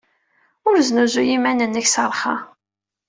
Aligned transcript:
Ur 0.67 0.75
snuzuy 0.87 1.29
iman-nnek 1.35 1.87
s 1.89 1.95
rrxa. 2.09 2.35